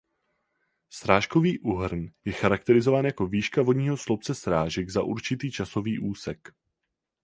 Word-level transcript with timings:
Srážkový 0.89 1.59
úhrn 1.59 2.07
je 2.25 2.33
charakterizován 2.33 3.05
jako 3.05 3.27
výška 3.27 3.61
vodního 3.61 3.97
sloupce 3.97 4.35
srážek 4.35 4.89
za 4.89 5.03
určitý 5.03 5.51
časový 5.51 5.99
úsek. 5.99 6.47